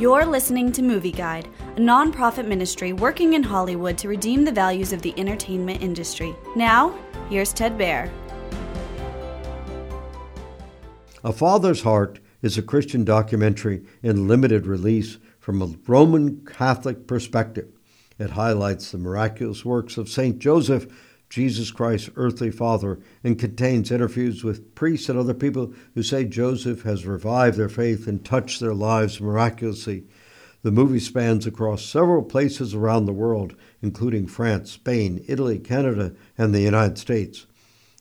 [0.00, 4.94] You're listening to Movie Guide, a nonprofit ministry working in Hollywood to redeem the values
[4.94, 6.34] of the entertainment industry.
[6.56, 8.10] Now, here's Ted Baehr.
[11.22, 17.68] A Father's Heart is a Christian documentary in limited release from a Roman Catholic perspective.
[18.18, 20.38] It highlights the miraculous works of St.
[20.38, 20.86] Joseph,
[21.30, 26.82] Jesus Christ's earthly father, and contains interviews with priests and other people who say Joseph
[26.82, 30.04] has revived their faith and touched their lives miraculously.
[30.62, 36.52] The movie spans across several places around the world, including France, Spain, Italy, Canada, and
[36.52, 37.46] the United States.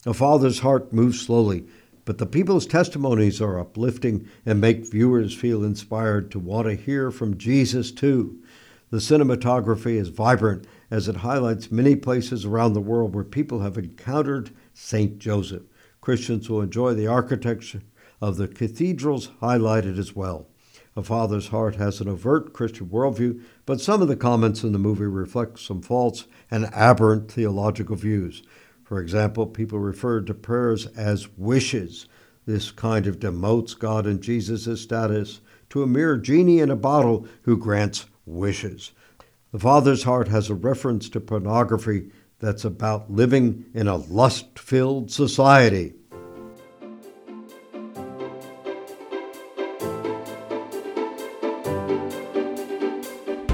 [0.07, 1.65] A father's heart moves slowly,
[2.05, 7.11] but the people's testimonies are uplifting and make viewers feel inspired to want to hear
[7.11, 8.41] from Jesus too.
[8.89, 13.77] The cinematography is vibrant as it highlights many places around the world where people have
[13.77, 15.19] encountered St.
[15.19, 15.63] Joseph.
[16.01, 17.81] Christians will enjoy the architecture
[18.21, 20.47] of the cathedrals highlighted as well.
[20.95, 24.79] A Father's Heart has an overt Christian worldview, but some of the comments in the
[24.79, 28.43] movie reflect some false and aberrant theological views.
[28.83, 32.07] For example, people refer to prayers as wishes.
[32.45, 37.27] This kind of demotes God and Jesus' status to a mere genie in a bottle
[37.43, 38.91] who grants wishes.
[39.51, 45.09] The Father's Heart has a reference to pornography that's about living in a lust filled
[45.09, 45.95] society.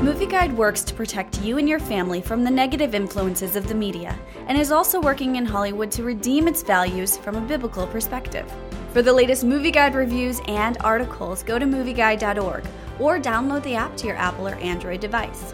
[0.01, 3.73] Movie Guide works to protect you and your family from the negative influences of the
[3.73, 8.53] media and is also working in Hollywood to redeem its values from a biblical perspective.
[8.91, 12.65] For the latest Movie Guide reviews and articles, go to movieguide.org
[12.99, 15.53] or download the app to your Apple or Android device.